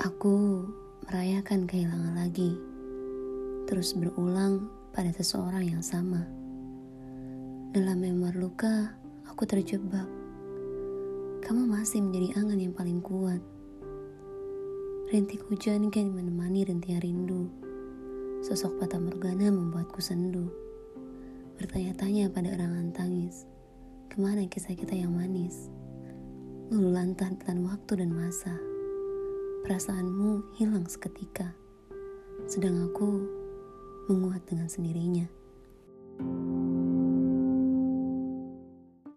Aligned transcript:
Aku 0.00 0.64
merayakan 1.04 1.68
kehilangan 1.68 2.16
lagi, 2.16 2.56
terus 3.68 3.92
berulang 3.92 4.64
pada 4.96 5.12
seseorang 5.12 5.68
yang 5.68 5.84
sama. 5.84 6.24
Dalam 7.76 8.00
memar 8.00 8.32
luka, 8.32 8.96
aku 9.28 9.44
terjebak. 9.44 10.08
Kamu 11.44 11.68
masih 11.68 12.00
menjadi 12.00 12.32
angan 12.32 12.64
yang 12.64 12.72
paling 12.72 13.04
kuat. 13.04 13.44
Rintik 15.12 15.44
hujan 15.52 15.92
kini 15.92 16.08
menemani 16.08 16.64
rintihan 16.64 17.04
rindu. 17.04 17.52
Sosok 18.40 18.80
Fata 18.80 18.96
Morgana 18.96 19.52
membuatku 19.52 20.00
sendu. 20.00 20.48
Bertanya-tanya 21.60 22.32
pada 22.32 22.48
erangan 22.48 22.88
tangis, 22.96 23.44
ke 24.08 24.16
mana 24.16 24.48
kisah 24.48 24.72
kita 24.72 24.96
yang 24.96 25.12
manis? 25.12 25.68
Lulu 26.72 26.88
lantan 26.88 27.36
telan 27.36 27.68
waktu 27.68 28.00
dan 28.00 28.16
masa 28.16 28.56
perasaanmu 29.70 30.58
hilang 30.58 30.82
seketika, 30.90 31.54
sedang 32.50 32.90
aku 32.90 33.22
menguat 34.10 34.42
dengan 34.42 34.66
sendirinya. 34.66 35.30
thank 36.18 36.26
you 36.26 36.59